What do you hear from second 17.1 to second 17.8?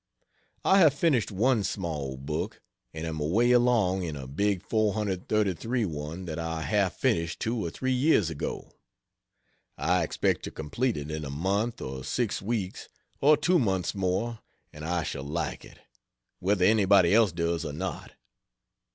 else does or